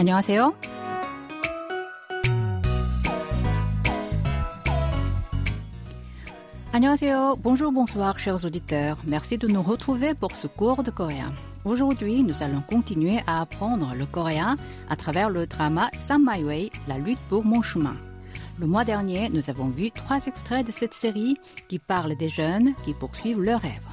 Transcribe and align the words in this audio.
안녕하세요. 0.00 0.54
Annyeonghaseyo, 6.76 7.36
bonjour, 7.36 7.72
bonsoir, 7.72 8.18
chers 8.18 8.44
auditeurs. 8.44 8.98
Merci 9.06 9.38
de 9.38 9.48
nous 9.48 9.62
retrouver 9.62 10.12
pour 10.12 10.32
ce 10.32 10.46
cours 10.46 10.82
de 10.82 10.90
coréen. 10.90 11.32
Aujourd'hui, 11.64 12.22
nous 12.22 12.42
allons 12.42 12.60
continuer 12.60 13.20
à 13.26 13.40
apprendre 13.40 13.94
le 13.96 14.04
coréen 14.04 14.56
à 14.90 14.96
travers 14.96 15.30
le 15.30 15.46
drama 15.46 15.88
Sam 15.96 16.28
My 16.30 16.44
Way, 16.44 16.70
La 16.86 16.98
lutte 16.98 17.18
pour 17.30 17.46
mon 17.46 17.62
chemin. 17.62 17.96
Le 18.58 18.66
mois 18.66 18.84
dernier, 18.84 19.30
nous 19.30 19.48
avons 19.48 19.68
vu 19.68 19.90
trois 19.90 20.26
extraits 20.26 20.66
de 20.66 20.70
cette 20.70 20.92
série 20.92 21.38
qui 21.68 21.78
parlent 21.78 22.14
des 22.14 22.28
jeunes 22.28 22.74
qui 22.84 22.92
poursuivent 22.92 23.40
leurs 23.40 23.62
rêves. 23.62 23.86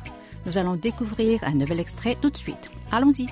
Nous 0.45 0.57
allons 0.57 0.75
découvrir 0.75 1.41
un 1.45 1.53
nouvel 1.53 1.79
extrait 1.79 2.17
tout 2.21 2.31
de 2.31 2.37
suite. 2.37 2.69
Allons-y. 2.91 3.27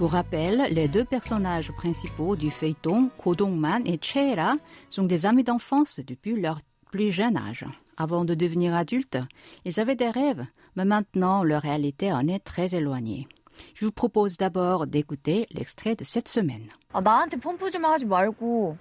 Pour 0.00 0.12
rappel, 0.12 0.66
les 0.70 0.88
deux 0.88 1.04
personnages 1.04 1.72
principaux 1.72 2.36
du 2.36 2.50
feuilleton, 2.50 3.10
Kodongman 3.22 3.86
et 3.86 3.98
Cheera, 4.00 4.56
sont 4.90 5.04
des 5.04 5.24
amis 5.24 5.44
d'enfance 5.44 6.00
depuis 6.00 6.38
leur 6.40 6.60
plus 6.90 7.10
jeune 7.10 7.36
âge. 7.36 7.64
Avant 7.96 8.24
de 8.26 8.34
devenir 8.34 8.74
adultes, 8.74 9.18
ils 9.64 9.80
avaient 9.80 9.96
des 9.96 10.10
rêves, 10.10 10.44
mais 10.76 10.84
maintenant 10.84 11.42
leur 11.42 11.62
réalité 11.62 12.12
en 12.12 12.28
est 12.28 12.40
très 12.44 12.74
éloignée. 12.74 13.26
Je 13.74 13.86
vous 13.86 13.92
propose 13.92 14.36
d'abord 14.36 14.86
d'écouter 14.86 15.46
l'extrait 15.50 15.96
de 15.96 16.04
cette 16.04 16.28
semaine. 16.28 16.68
아, 16.92 17.00
나한테 17.00 17.38
펌프 17.38 17.70
좀 17.70 17.84
하지 17.84 18.04
말고 18.04 18.76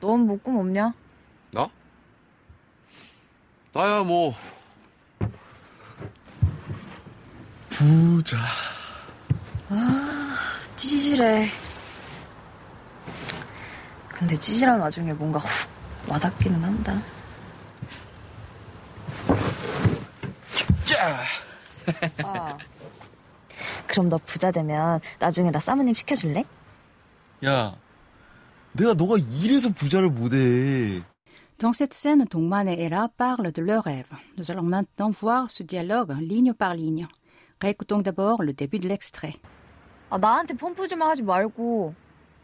넌 0.00 0.26
뭐 0.26 0.38
꿈 0.38 0.58
없냐? 0.58 0.92
나? 1.52 1.68
나야 3.74 4.02
뭐 4.02 4.34
부자 7.68 8.36
찌질해. 10.79 11.49
근데 14.07 14.35
찌질한 14.37 14.79
와중에 14.79 15.11
뭔가 15.11 15.39
훅 15.39 15.69
와닿기는 16.07 16.63
한다. 16.63 16.93
야! 20.95 21.19
아. 22.23 22.57
그럼 23.87 24.07
너 24.07 24.17
부자 24.19 24.51
되면 24.51 25.01
나중에 25.19 25.51
나 25.51 25.59
사모님 25.59 25.93
시켜줄래? 25.93 26.45
야, 27.43 27.75
내가 28.71 28.93
너가 28.93 29.17
이래서 29.17 29.69
부자를 29.69 30.09
못해. 30.09 31.03
Dans 31.57 31.75
cette 31.75 31.93
scène, 31.93 32.25
Dongman 32.25 32.69
et 32.69 32.79
Ella 32.79 33.09
parlent 33.17 33.51
de 33.51 33.61
leurs 33.61 33.83
rêves. 33.83 34.15
Nous 34.37 34.49
allons 34.49 34.63
maintenant 34.63 35.11
voir 35.11 35.51
ce 35.51 35.61
dialogue 35.61 36.15
ligne 36.21 36.53
par 36.53 36.73
ligne. 36.73 37.05
Réécoutons 37.59 38.01
d'abord 38.01 38.43
le 38.43 38.53
début 38.53 38.79
de 38.79 38.87
l'extrait. 38.87 39.35
아, 40.10 40.18
나한테 40.18 40.54
펌프 40.54 40.86
좀 40.86 41.02
하지 41.02 41.22
말고 41.22 41.94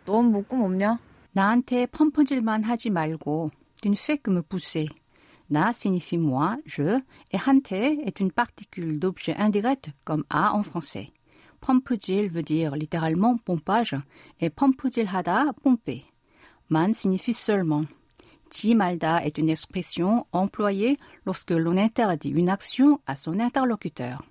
넌 0.06 0.30
뭐 0.30 0.42
꿈 0.42 0.64
없냐? 0.64 0.98
나한테 1.33 1.86
펌프질만 1.86 2.64
하지 2.64 2.91
말고 2.91 3.50
tu 3.80 3.89
ne 3.89 3.97
fais 3.97 4.19
que 4.19 4.30
me 4.30 4.42
pousser. 4.42 4.89
Na 5.48 5.72
signifie 5.72 6.19
moi, 6.19 6.56
je, 6.64 7.00
et 7.33 7.39
hante 7.47 7.72
est 7.72 8.20
une 8.20 8.30
particule 8.30 8.98
d'objet 8.98 9.34
indirect 9.36 9.91
comme 10.05 10.25
a 10.30 10.55
en 10.55 10.62
français. 10.62 11.12
펌프질 11.61 12.28
veut 12.30 12.42
dire 12.42 12.75
littéralement 12.77 13.36
pompage 13.39 13.97
et 14.41 14.50
펌프질하다 14.50 15.53
pomper. 15.62 16.05
Man 16.70 16.92
signifie 16.94 17.34
seulement. 17.34 17.86
지 18.50 18.75
말다 18.75 19.25
est 19.25 19.39
une 19.39 19.48
expression 19.48 20.27
employée 20.33 20.98
lorsque 21.25 21.53
l'on 21.53 21.77
interdit 21.77 22.30
une 22.30 22.48
action 22.48 23.00
à 23.06 23.14
son 23.14 23.39
interlocuteur. 23.39 24.22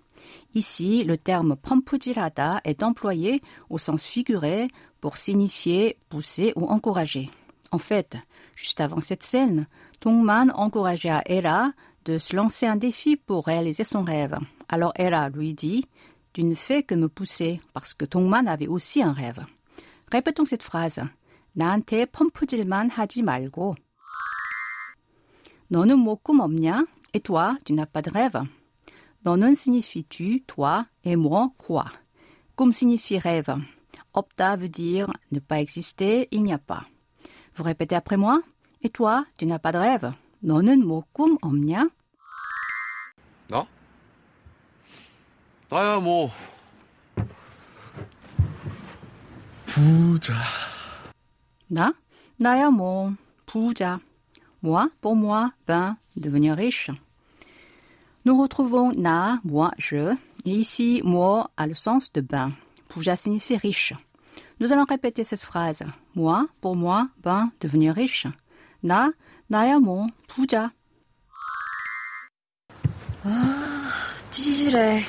Ici, 0.55 1.03
le 1.03 1.17
terme 1.17 1.56
펌프질하다 1.56 2.62
est 2.63 2.84
employé 2.84 3.41
au 3.69 3.78
sens 3.78 4.03
figuré 4.03 4.67
pour 5.00 5.17
signifier 5.17 5.97
pousser 6.09 6.53
ou 6.56 6.67
encourager. 6.67 7.29
En 7.72 7.78
fait, 7.78 8.17
juste 8.56 8.81
avant 8.81 9.01
cette 9.01 9.23
scène, 9.23 9.67
Dongman 10.01 10.51
encourageait 10.56 11.09
à 11.09 11.23
Era 11.25 11.73
de 12.06 12.17
se 12.17 12.35
lancer 12.35 12.66
un 12.66 12.78
défi 12.78 13.16
pour 13.16 13.45
réaliser 13.45 13.84
son 13.84 14.03
rêve. 14.03 14.38
Alors 14.67 14.94
Era 14.97 15.29
lui 15.29 15.53
dit 15.53 15.85
Tu 16.34 16.44
ne 16.44 16.56
fais 16.56 16.84
que 16.84 16.95
me 16.95 17.09
pousser 17.09 17.62
parce 17.73 17.94
que 17.94 18.06
Dongman 18.06 18.47
avait 18.47 18.67
aussi 18.67 19.03
un 19.03 19.13
rêve. 19.13 19.45
Répétons 20.12 20.45
cette 20.45 20.63
phrase. 20.63 21.01
나한테 21.53 22.06
펌프질만 22.06 22.90
하지 22.90 23.22
말고. 23.22 23.75
너는 25.67 26.00
뭐 26.00 26.17
꿈 26.23 26.40
없냐? 26.40 26.85
Et 27.13 27.19
toi, 27.19 27.57
tu 27.66 27.73
n'as 27.73 27.85
pas 27.85 28.01
de 28.01 28.09
rêve? 28.09 28.41
너는 29.23 29.53
signifie 29.53 30.06
tu, 30.06 30.41
toi, 30.47 30.85
et 31.03 31.16
moi, 31.16 31.51
quoi. 31.57 31.85
Cum 32.56 32.72
signifie 32.72 33.19
rêve. 33.19 33.56
Opta 34.13 34.56
veut 34.56 34.69
dire 34.69 35.12
ne 35.31 35.40
pas 35.40 35.59
exister, 35.59 36.28
il 36.31 36.44
n'y 36.44 36.53
a 36.53 36.57
pas. 36.57 36.85
Vous 37.56 37.63
répétez 37.63 37.95
après 37.95 38.17
moi. 38.17 38.41
Et 38.81 38.90
toi, 38.90 39.25
tu 39.38 39.45
n'as 39.45 39.59
pas 39.59 39.72
de 39.72 39.78
rêve. 39.78 40.13
너는 40.41 40.88
뭐 40.88 41.03
꿈 41.12 41.38
없냐? 41.41 41.90
나? 43.50 43.67
나야 45.69 46.00
뭐 46.00 46.31
부자. 49.66 50.34
나? 51.67 51.94
나야 52.38 52.69
뭐 52.69 53.13
부자. 53.45 54.00
Moi, 54.62 54.90
pour 55.01 55.16
moi, 55.16 55.51
ben, 55.67 55.97
devenir 56.16 56.56
riche. 56.56 56.91
Nous 58.25 58.40
retrouvons 58.41 58.91
na, 58.91 59.40
moi, 59.44 59.72
je, 59.78 60.16
et 60.45 60.51
ici, 60.51 61.01
moi 61.03 61.50
a 61.57 61.67
le 61.67 61.75
sens 61.75 62.12
de 62.12 62.22
ben. 62.22 62.51
Puja 62.90 63.16
signifie 63.16 63.57
riche. 63.57 63.94
Nous 64.59 64.73
allons 64.73 64.85
répéter 64.85 65.23
cette 65.23 65.41
phrase. 65.41 65.84
Moi, 66.16 66.47
pour 66.62 66.75
moi, 66.75 67.09
ben, 67.23 67.51
devenir 67.62 67.94
riche. 67.95 68.28
나, 68.84 69.12
나야 69.50 69.79
뭐, 69.79 70.07
부자. 70.28 70.72
찌질해. 74.31 75.03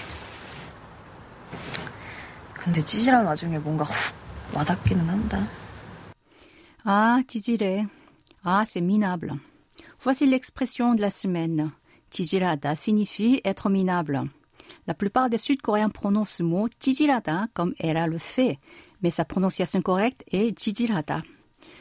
근데 2.54 2.82
찌질한 2.82 3.24
와중에 3.24 3.58
뭔가 3.58 3.84
훅 3.84 4.14
와닿기는 4.54 5.08
한다. 5.08 5.46
Ah, 6.84 7.22
찌질해. 7.26 7.86
Ah, 8.44 8.64
c'est 8.64 8.80
minable. 8.80 9.34
Voici 10.00 10.26
l'expression 10.26 10.94
de 10.94 11.02
la 11.02 11.10
semaine. 11.10 11.70
찌질하다 12.14 12.72
signifie 12.72 13.40
être 13.44 13.68
minable. 13.68 14.28
La 14.86 14.94
plupart 14.94 15.28
des 15.30 15.38
Sud-Coréens 15.38 15.90
prononcent 15.90 16.38
ce 16.38 16.42
mot 16.42 16.68
찌질하다 16.78 17.48
comme 17.54 17.74
Era 17.78 18.06
le 18.06 18.18
fait, 18.18 18.58
mais 19.02 19.10
sa 19.10 19.24
prononciation 19.24 19.82
correcte 19.82 20.24
est 20.32 20.56
찌질하다. 20.56 21.22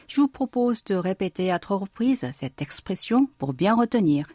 Je 0.06 0.20
vous 0.20 0.28
propose 0.28 0.82
de 0.84 0.96
répéter 0.96 1.52
à 1.52 1.58
trois 1.58 1.78
reprises 1.78 2.28
cette 2.34 2.60
expression 2.60 3.28
pour 3.38 3.54
bien 3.54 3.76
retenir. 3.76 4.26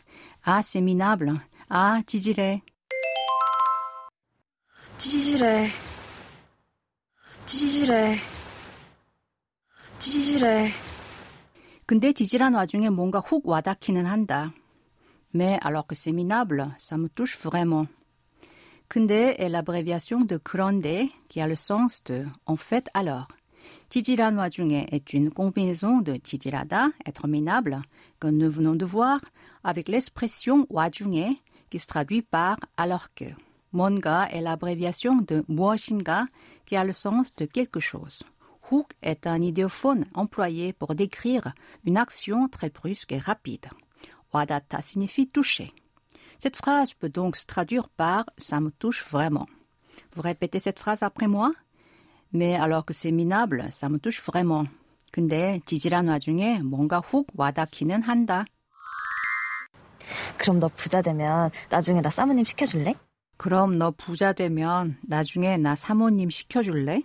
Ah, 0.46 0.62
c'est 0.64 0.82
minable. 0.82 1.34
Ah, 1.70 2.02
찌질해. 2.08 2.62
찌질해. 4.98 5.70
찌질해. 7.46 8.18
찌질해. 10.00 10.72
근데 11.86 12.14
지질한 12.14 12.54
와중에 12.54 12.90
뭔가 12.90 13.20
훅 13.20 13.48
와닿기는 13.48 14.06
한다. 14.06 14.54
Mais 15.33 15.59
alors 15.63 15.87
que 15.87 15.95
c'est 15.95 16.13
minable, 16.13 16.75
ça 16.79 16.97
me 16.97 17.09
touche 17.09 17.39
vraiment. 17.39 17.87
Kunde 18.89 19.11
est 19.11 19.49
l'abréviation 19.49 20.19
de 20.21 20.41
grande 20.45 20.85
qui 21.29 21.41
a 21.41 21.47
le 21.47 21.55
sens 21.55 22.03
de 22.05 22.27
en 22.47 22.57
fait 22.57 22.89
alors. 22.95 23.29
Tijira 23.89 24.31
Noajunge 24.31 24.87
est 24.91 25.13
une 25.13 25.31
combinaison 25.31 26.01
de 26.01 26.17
Tijirada, 26.17 26.89
être 27.07 27.29
minable, 27.29 27.83
que 28.19 28.29
nous 28.29 28.51
venons 28.51 28.75
de 28.75 28.85
voir, 28.85 29.21
avec 29.63 29.89
l'expression 29.89 30.67
Wajunge 30.71 31.37
qui 31.71 31.79
se 31.79 31.87
traduit 31.87 32.23
par 32.23 32.59
alors 32.77 33.15
que. 33.15 33.27
Monga 33.73 34.29
est 34.33 34.41
l'abréviation 34.41 35.17
de 35.19 35.45
Mwashinga 35.49 36.27
qui 36.67 36.75
a 36.75 36.85
le 36.85 36.93
sens 36.93 37.35
de 37.37 37.45
quelque 37.45 37.79
chose. 37.79 38.25
Hook 38.71 38.91
est 39.03 39.27
un 39.27 39.41
idéophone 39.41 40.07
employé 40.15 40.73
pour 40.73 40.95
décrire 40.95 41.53
une 41.85 41.97
action 41.97 42.49
très 42.49 42.71
brusque 42.71 43.13
et 43.13 43.19
rapide. 43.19 43.67
Wadata 44.34 44.82
signifie 44.82 45.28
toucher. 45.28 45.74
Cette 46.40 46.58
phrase 46.58 46.94
peut 46.94 47.10
donc 47.10 47.36
se 47.36 47.46
traduire 47.46 47.90
par 47.90 48.26
ça 48.38 48.60
me 48.60 48.72
touche 48.72 49.04
vraiment. 49.06 49.48
Vous 50.14 50.22
répétez 50.22 50.60
cette 50.60 50.80
phrase 50.80 51.04
après 51.04 51.28
moi? 51.28 51.52
Mais 52.34 52.56
alors 52.56 52.86
que 52.86 52.94
c'est 52.94 53.12
minable, 53.12 53.68
ça 53.72 53.90
me 53.90 53.98
touche 53.98 54.22
vraiment. 54.22 54.66
근데 55.12 55.62
지질한 55.66 56.10
와중에 56.10 56.62
뭔가 56.62 57.00
훅 57.00 57.28
와닿기는 57.36 58.02
한다. 58.02 58.46
그럼 60.38 60.60
너 60.60 60.68
부자 60.68 61.02
되면 61.02 61.52
나중에 61.70 62.02
나 62.02 62.10
사모님 62.10 62.44
시켜줄래? 62.44 62.96
그럼 63.38 63.78
너 63.78 63.92
부자 63.92 64.34
되면 64.34 64.98
나중에 65.08 65.58
나 65.58 65.76
사모님 65.76 66.30
시켜줄래? 66.30 67.04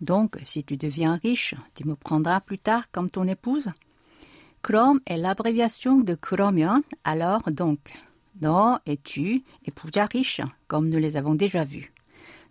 Donc, 0.00 0.38
si 0.44 0.64
tu 0.64 0.76
deviens 0.76 1.20
riche, 1.22 1.54
tu 1.74 1.86
me 1.86 1.94
prendras 1.94 2.40
plus 2.40 2.58
tard 2.58 2.90
comme 2.90 3.10
ton 3.10 3.26
épouse? 3.28 3.68
그럼 4.64 5.00
est 5.06 5.16
l'abréviation 5.16 6.00
de 6.00 6.14
그러면, 6.14 6.82
alors 7.04 7.50
donc. 7.50 7.78
너 8.40 8.78
et 8.86 8.96
tu 8.96 9.42
et 9.64 9.70
부자 9.70 10.06
riche, 10.06 10.40
comme 10.68 10.88
nous 10.88 10.98
les 10.98 11.16
avons 11.16 11.34
déjà 11.34 11.64
vus. 11.64 11.92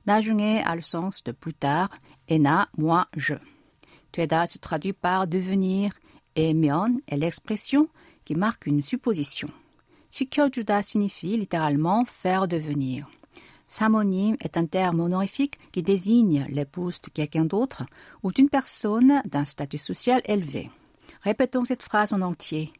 나중에 0.05 0.63
a 0.63 0.75
le 0.75 0.81
sens 0.81 1.23
de 1.23 1.31
plus 1.31 1.53
tard 1.53 1.89
et 2.27 2.39
na, 2.39 2.67
moi, 2.77 3.07
je. 3.15 3.35
되다 4.11 4.45
se 4.45 4.57
traduit 4.57 4.93
par 4.93 5.27
devenir 5.27 5.91
et 6.35 6.53
면 6.53 6.99
est 7.07 7.17
l'expression 7.17 7.87
qui 8.25 8.35
marque 8.35 8.65
une 8.65 8.83
supposition. 8.83 9.49
시켜주다 10.09 10.81
signifie 10.81 11.37
littéralement 11.37 12.05
faire 12.05 12.47
devenir. 12.47 13.07
Samonim 13.67 14.35
est 14.41 14.57
un 14.57 14.65
terme 14.65 14.99
honorifique 14.99 15.59
qui 15.71 15.83
désigne 15.83 16.47
l'épouse 16.49 16.99
de 17.01 17.09
quelqu'un 17.09 17.45
d'autre 17.45 17.83
ou 18.23 18.31
d'une 18.31 18.49
personne 18.49 19.21
d'un 19.25 19.45
statut 19.45 19.77
social 19.77 20.21
élevé. 20.25 20.71
Répétons 21.23 21.65
cette 21.65 21.83
phrase 21.83 22.13
en 22.13 22.21
entier. 22.21 22.71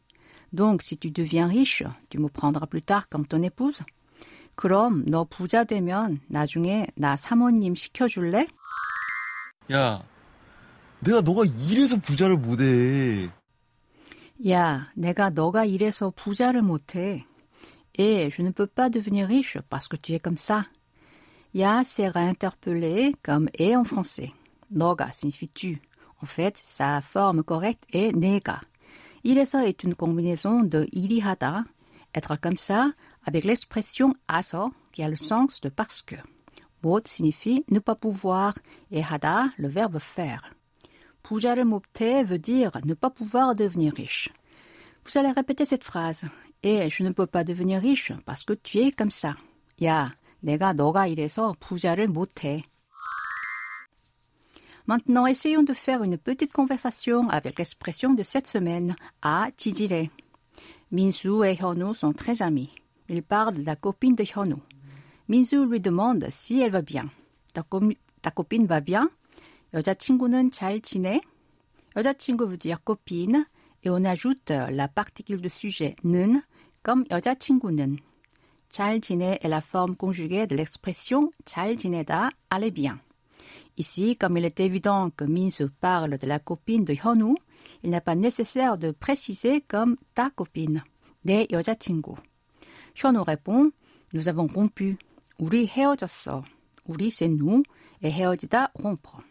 Donc, 0.52 0.82
si 0.82 0.96
tu 0.98 1.10
deviens 1.10 1.46
riche, 1.46 1.84
tu 2.08 2.18
me 2.18 2.28
prendras 2.28 2.66
plus 2.66 2.82
tard 2.82 3.08
comme 3.08 3.26
ton 3.26 3.42
épouse? 3.42 3.82
그럼 4.56 5.04
너 5.06 5.24
부자 5.24 5.64
되면 5.64 6.20
나중에 6.28 6.88
나 6.96 7.16
사모님 7.16 7.74
시켜줄래? 7.74 8.46
야, 9.72 10.02
내가 11.00 11.22
너가 11.22 11.44
이래서 11.44 11.96
부자를 11.96 12.36
못해. 12.36 13.30
야, 14.48 14.90
내가 14.94 15.30
너가 15.30 15.64
이래서 15.64 16.10
부자를 16.10 16.62
못해. 16.62 17.24
Et 17.98 18.30
je 18.30 18.42
ne 18.42 18.50
peux 18.50 18.66
pas 18.66 18.90
devenir 18.90 19.26
riche 19.28 19.58
parce 19.68 19.88
que 19.88 19.96
tu 19.96 20.12
es 20.12 20.20
comme 20.20 20.38
ça. 20.38 20.64
Ya 21.54 21.82
sera 21.84 22.20
interpellé 22.20 23.14
comme 23.22 23.48
et 23.58 23.74
en 23.74 23.84
français. 23.84 24.32
너가 24.68 25.10
signifie 25.12 25.48
tu. 25.48 25.78
En 26.24 26.26
fait, 26.26 26.58
sa 26.62 27.00
forme 27.00 27.42
correcte 27.42 27.84
est 27.92 28.12
내가. 28.12 28.60
이래서 29.24 29.64
est 29.64 29.84
une 29.84 29.94
combinaison 29.94 30.62
de 30.62 30.86
일이하다, 30.92 31.64
être 32.14 32.36
comme 32.40 32.56
ça, 32.56 32.92
avec 33.24 33.44
l'expression 33.44 34.14
aso 34.28 34.72
qui 34.92 35.02
a 35.02 35.08
le 35.08 35.16
sens 35.16 35.60
de 35.60 35.68
parce 35.68 36.02
que. 36.02 36.16
못 36.82 37.06
signifie 37.06 37.64
ne 37.70 37.78
pas 37.78 37.94
pouvoir 37.94 38.54
et 38.90 39.02
hada 39.02 39.50
le 39.58 39.68
verbe 39.68 39.98
faire. 39.98 40.54
부자를 41.22 41.64
못해 41.64 42.24
veut 42.24 42.38
dire 42.38 42.72
ne 42.84 42.94
pas 42.94 43.10
pouvoir 43.10 43.54
devenir 43.54 43.92
riche. 43.94 44.30
Vous 45.04 45.18
allez 45.18 45.30
répéter 45.30 45.64
cette 45.64 45.84
phrase. 45.84 46.26
Et 46.62 46.90
je 46.90 47.02
ne 47.02 47.10
peux 47.10 47.26
pas 47.26 47.44
devenir 47.44 47.80
riche 47.80 48.12
parce 48.26 48.44
que 48.44 48.52
tu 48.52 48.78
es 48.78 48.92
comme 48.92 49.10
ça. 49.10 49.36
야, 49.82 50.12
내가 50.40 50.72
너가 50.74 51.06
이래서 51.06 51.54
부자를 51.58 52.08
못해. 52.08 52.64
Maintenant, 54.86 55.26
essayons 55.26 55.62
de 55.62 55.72
faire 55.72 56.02
une 56.02 56.16
petite 56.18 56.52
conversation 56.52 57.28
avec 57.28 57.58
l'expression 57.58 58.14
de 58.14 58.22
cette 58.22 58.46
semaine, 58.46 58.96
à 59.22 59.48
지지래. 59.56 60.10
Minsu 60.90 61.44
et 61.44 61.54
Hyonu 61.54 61.94
sont 61.94 62.12
très 62.12 62.42
amis. 62.42 62.70
Ils 63.08 63.22
parlent 63.22 63.54
de 63.54 63.64
la 63.64 63.76
copine 63.76 64.14
de 64.16 64.24
Hyonu. 64.24 64.56
Minsu 65.28 65.64
lui 65.66 65.80
demande 65.80 66.26
si 66.30 66.60
elle 66.60 66.72
va 66.72 66.82
bien. 66.82 67.08
Ta, 67.54 67.62
com- 67.62 67.92
ta 68.22 68.30
copine 68.30 68.66
va 68.66 68.80
bien? 68.80 69.10
여자친구는 69.72 70.50
잘 70.50 70.80
지내? 70.80 71.20
여자친구 71.94 72.46
veut 72.46 72.56
dire 72.56 72.82
copine 72.82 73.46
et 73.84 73.90
on 73.90 74.04
ajoute 74.04 74.50
la 74.50 74.88
particule 74.88 75.40
de 75.40 75.48
sujet 75.48 75.94
는 76.02 76.42
comme 76.82 77.04
여자친구는. 77.10 77.98
잘 78.68 79.00
지내 79.00 79.38
est 79.42 79.48
la 79.48 79.60
forme 79.60 79.94
conjuguée 79.96 80.46
de 80.48 80.56
l'expression 80.56 81.30
잘 81.44 81.76
지내다, 81.76 82.30
allez 82.50 82.72
bien. 82.72 82.98
Ici, 83.76 84.16
comme 84.16 84.36
il 84.36 84.44
est 84.44 84.60
évident 84.60 85.10
que 85.10 85.24
Minsu 85.24 85.68
parle 85.68 86.18
de 86.18 86.26
la 86.26 86.38
copine 86.38 86.84
de 86.84 86.92
Hyonu, 86.92 87.34
il 87.82 87.90
n'est 87.90 88.00
pas 88.00 88.14
nécessaire 88.14 88.76
de 88.78 88.90
préciser 88.90 89.62
comme 89.62 89.96
ta 90.14 90.30
copine, 90.30 90.82
내 91.24 91.46
여자친구. 91.50 92.16
현우 92.94 93.22
répond, 93.24 93.70
nous 94.12 94.28
avons 94.28 94.46
rompu. 94.46 94.96
우리 95.38 95.66
헤어졌어. 95.66 96.42
우리 96.86 97.10
c'est 97.10 97.28
nous 97.28 97.62
et 98.02 98.10
헤어지다 98.10 98.72
rompre. 98.74 99.22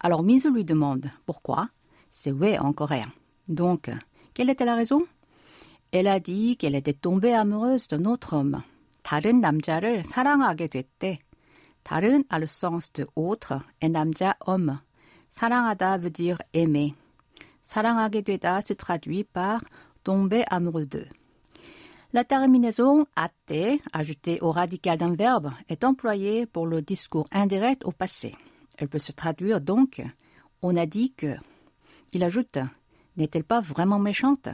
Alors 0.00 0.22
Minsu 0.22 0.50
lui 0.50 0.64
demande 0.64 1.10
pourquoi. 1.26 1.68
C'est 2.10 2.32
왜 2.32 2.58
en 2.58 2.72
coréen. 2.72 3.12
Donc, 3.48 3.90
quelle 4.34 4.50
était 4.50 4.64
la 4.64 4.74
raison? 4.74 5.06
Elle 5.92 6.08
a 6.08 6.18
dit 6.18 6.56
qu'elle 6.56 6.74
était 6.74 6.92
tombée 6.92 7.34
amoureuse 7.34 7.88
d'un 7.88 8.04
autre 8.04 8.34
homme. 8.34 8.62
다른 9.04 9.40
남자를 9.40 10.02
사랑하게 10.02 10.68
됐대. 10.68 11.18
다른 11.88 12.24
a 12.30 12.38
le 12.38 12.46
sens 12.46 12.92
de 12.92 13.06
autre 13.14 13.60
et 13.80 13.90
남자 13.90 14.34
homme. 14.46 14.78
사랑하다 15.30 15.98
veut 15.98 16.12
dire 16.12 16.38
aimer. 16.54 16.94
사랑하게 17.62 18.22
되다 18.22 18.60
se 18.60 18.74
traduit 18.74 19.24
par 19.24 19.60
tomber 20.02 20.44
amoureux 20.50 20.86
d'eux. 20.86 21.08
La 22.12 22.24
terminaison 22.24 23.06
atte, 23.16 23.80
ajoutée 23.92 24.38
au 24.40 24.52
radical 24.52 24.98
d'un 24.98 25.16
verbe, 25.16 25.50
est 25.68 25.82
employée 25.82 26.46
pour 26.46 26.66
le 26.66 26.80
discours 26.80 27.26
indirect 27.32 27.84
au 27.84 27.90
passé. 27.90 28.36
Elle 28.78 28.88
peut 28.88 29.00
se 29.00 29.12
traduire 29.12 29.60
donc 29.60 30.00
on 30.62 30.76
a 30.76 30.86
dit 30.86 31.12
que. 31.12 31.36
Il 32.12 32.22
ajoute 32.22 32.58
n'est-elle 33.16 33.44
pas 33.44 33.60
vraiment 33.60 33.98
méchante? 33.98 34.48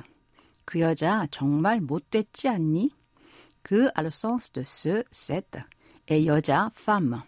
그 0.65 0.81
여자 0.81 1.27
정말 1.31 1.81
못됐지 1.81 2.49
않니? 2.49 2.91
그 3.63 3.91
a 3.95 4.03
le 4.03 4.11
sens 4.11 4.53
de 4.53 4.63
ce, 4.63 5.05
cette, 5.11 5.59
et 6.09 6.25
여자, 6.25 6.71
femme. 6.73 7.23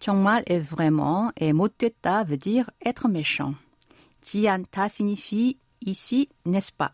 정말 0.00 0.42
est 0.46 0.60
vraiment 0.60 1.32
et 1.36 1.52
못됐다 1.52 2.24
veut 2.24 2.36
dire 2.36 2.70
être 2.84 3.08
méchant. 3.08 3.54
지않다 4.22 4.88
signifie 4.88 5.58
ici, 5.80 6.28
n'est-ce 6.44 6.72
pas? 6.72 6.92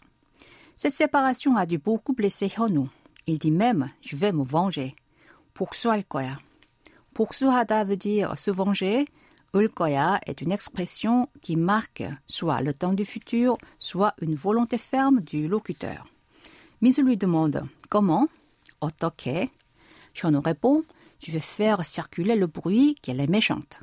Cette 0.76 0.94
séparation 0.94 1.56
a 1.56 1.66
dû 1.66 1.78
beaucoup 1.78 2.12
blesser 2.12 2.48
Hyonu. 2.48 2.88
Il 3.26 3.38
dit 3.38 3.50
même, 3.50 3.90
je 4.00 4.16
vais 4.16 4.32
me 4.32 4.44
venger. 4.44 4.94
복수할 5.54 6.02
거야. 6.02 6.38
복수하다 7.14 7.84
veut 7.84 7.96
dire 7.96 8.36
se 8.36 8.50
venger. 8.50 9.06
을 9.54 9.69
거야 9.69 10.19
est 10.26 10.40
une 10.40 10.50
expression 10.50 11.28
qui 11.42 11.56
marque 11.56 12.04
soit 12.26 12.62
le 12.62 12.72
temps 12.72 12.94
du 12.94 13.04
futur, 13.04 13.58
soit 13.78 14.14
une 14.22 14.34
volonté 14.34 14.78
ferme 14.78 15.20
du 15.20 15.46
locuteur. 15.46 16.06
Minsu 16.80 17.02
lui 17.02 17.16
demande 17.16 17.62
comment, 17.90 18.28
어떻게. 18.80 19.50
현우 20.14 20.40
répond 20.40 20.82
je 21.19 21.32
vais 21.32 21.40
faire 21.40 21.84
circuler 21.84 22.36
le 22.36 22.46
bruit 22.46 22.96
qu'elle 23.02 23.20
est 23.20 23.30
méchante. 23.30 23.80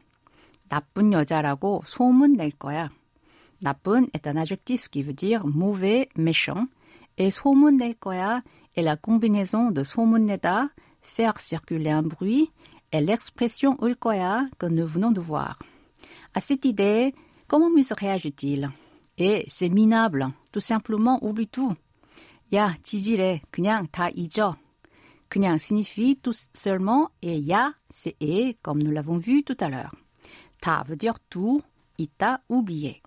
나쁜 0.69 1.13
여자라고 1.13 1.81
소문 1.85 2.33
낼 2.33 2.51
거야. 2.51 2.89
나쁜 3.61 4.07
est 4.13 4.27
un 4.27 4.37
adjectif 4.37 4.87
qui 4.89 5.03
veut 5.03 5.13
dire 5.13 5.45
mauvais, 5.45 6.09
méchant, 6.15 6.67
et 7.17 7.31
소문 7.31 7.77
낼 7.77 7.95
거야 7.95 8.43
est 8.75 8.83
la 8.83 8.95
combinaison 8.95 9.71
de 9.71 9.83
소문내다, 9.83 10.69
faire 11.01 11.39
circuler 11.39 11.91
un 11.91 12.03
bruit, 12.03 12.51
et 12.91 13.01
l'expression 13.01 13.77
을 13.81 13.95
거야 13.95 14.47
que 14.57 14.67
nous 14.67 14.87
venons 14.87 15.11
de 15.11 15.19
voir. 15.19 15.59
À 16.33 16.41
cette 16.41 16.65
idée, 16.65 17.13
comment 17.47 17.69
Mus 17.69 17.91
réagit-il 17.91 18.71
Et 19.17 19.45
c'est 19.47 19.69
minable, 19.69 20.31
tout 20.51 20.59
simplement 20.59 21.19
oublie 21.23 21.47
tout. 21.47 21.75
야, 22.53 22.75
지지래, 22.81 23.41
그냥 23.51 23.87
다 23.91 24.09
잊어. 24.09 24.55
그냥 25.33 25.57
signifie 25.59 26.17
tout 26.17 26.33
seulement 26.53 27.11
et 27.21 27.37
ya, 27.37 27.73
c'est 27.89 28.15
et, 28.19 28.57
comme 28.61 28.81
nous 28.81 28.91
l'avons 28.91 29.17
vu 29.17 29.43
tout 29.43 29.57
à 29.59 29.69
l'heure. 29.69 29.95
Ta 30.61 30.83
veut 30.83 30.95
dire 30.95 31.19
tout, 31.29 31.61
ita, 31.97 32.41
oublié. 32.49 33.01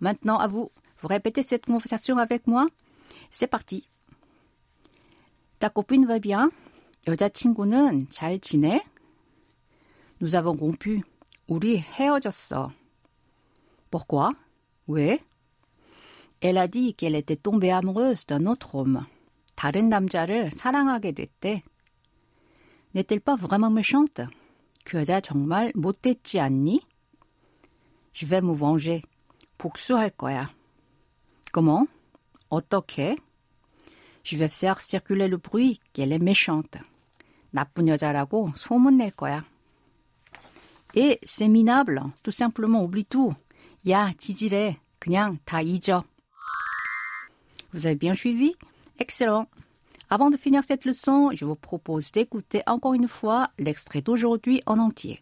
Maintenant, 0.00 0.38
à 0.38 0.46
vous. 0.46 0.70
Vous 0.98 1.08
répétez 1.08 1.42
cette 1.42 1.66
conversation 1.66 2.18
avec 2.18 2.46
moi 2.46 2.68
C'est 3.30 3.46
parti. 3.46 3.84
Ta 5.58 5.70
copine 5.70 6.06
va 6.06 6.18
bien 6.18 6.50
여자친구는 7.06 8.08
잘 8.10 8.40
지내? 8.40 8.82
Nous 10.20 10.34
avons 10.34 10.56
rompu. 10.56 11.02
우리 11.46 11.78
헤어졌어. 11.78 12.72
Pourquoi? 13.90 14.32
왜? 14.88 15.20
Elle 16.40 16.58
a 16.58 16.66
dit 16.66 16.94
qu'elle 16.94 17.14
était 17.14 17.36
tombée 17.36 17.70
amoureuse 17.70 18.26
d'un 18.26 18.46
autre 18.46 18.74
homme. 18.74 19.06
다른 19.60 19.88
남자를 19.88 20.50
사랑하게 20.50 21.12
됐대. 21.12 21.62
N'est-elle 22.94 23.20
pas 23.20 23.36
vraiment 23.36 23.70
méchante? 23.70 24.26
그 24.84 24.98
여자 24.98 25.20
정말 25.20 25.72
못됐지 25.74 26.40
않니? 26.40 26.80
Je 28.12 28.26
vais 28.26 28.42
me 28.42 28.54
venger. 28.54 29.02
복수할 29.58 30.10
거야. 30.10 30.50
Comment? 31.52 31.88
어떻게? 32.48 33.16
Je 34.22 34.36
vais 34.36 34.48
faire 34.48 34.80
circuler 34.80 35.28
le 35.28 35.38
bruit 35.38 35.80
qu'elle 35.92 36.12
est 36.12 36.22
méchante. 36.22 36.80
나쁜 37.50 37.88
여자라고 37.88 38.52
소문낼 38.56 39.10
거야. 39.12 39.44
Et 40.94 41.18
c'est 41.24 41.48
minable. 41.48 42.00
Tout 42.22 42.32
simplement 42.32 42.82
oublie 42.82 43.04
tout. 43.04 43.34
야, 43.88 44.12
지지래. 44.18 44.78
그냥 44.98 45.38
다 45.44 45.60
잊어. 45.60 46.04
Vous 47.72 47.86
avez 47.86 47.98
bien 47.98 48.14
suivi? 48.14 48.56
Excellent. 49.00 49.46
Avant 50.08 50.30
de 50.30 50.36
finir 50.36 50.62
cette 50.64 50.84
leçon, 50.84 51.30
je 51.34 51.44
vous 51.44 51.56
propose 51.56 52.12
d'écouter 52.12 52.62
encore 52.66 52.94
une 52.94 53.08
fois 53.08 53.50
l'extrait 53.58 54.02
d'aujourd'hui 54.02 54.62
en 54.66 54.78
entier. 54.78 55.20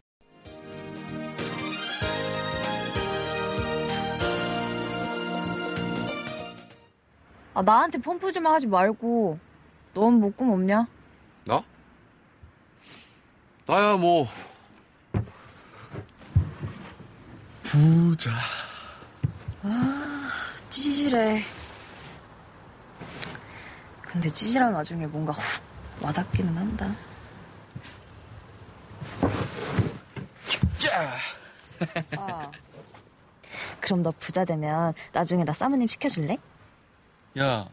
아, 7.55 7.63
나한테 7.63 7.99
펌프지만 7.99 8.53
하지 8.55 8.67
말고. 8.67 9.39
넌 9.95 10.19
뭐 10.19 10.33
꿈 10.35 10.53
없냐? 10.53 10.89
나? 11.47 11.63
나야 13.65 13.97
뭐 13.97 14.27
부자. 17.63 18.31
찌질해. 20.69 21.43
근데 24.12 24.30
찌질한 24.30 24.74
와중에 24.74 25.06
뭔가 25.08 25.32
훅 25.34 25.64
와닿기는 26.02 26.58
한다. 26.58 26.90
아. 32.18 32.52
그럼 33.80 34.04
너 34.04 34.12
부자 34.20 34.44
되면 34.46 34.94
나중에 35.14 35.44
나 35.44 35.54
사모님 35.54 35.88
시켜줄래? 35.88 36.38
야, 37.38 37.70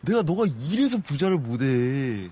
내가 0.00 0.22
너가 0.22 0.44
이래서 0.46 0.98
부자를 0.98 1.36
못해. 1.36 2.30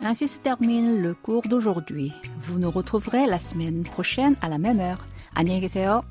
Ainsi 0.00 0.26
se 0.26 0.40
termine 0.40 1.02
le 1.02 1.14
cours 1.14 1.42
d'aujourd'hui. 1.48 2.14
Vous 2.44 2.58
nous 2.58 2.70
retrouverez 2.70 3.26
la 3.26 3.38
semaine 3.38 3.82
prochaine 3.82 4.36
à 4.40 4.48
la 4.48 4.56
même 4.56 4.80
heure. 4.80 5.04
안녕히 5.34 5.60
계세요. 5.60 6.02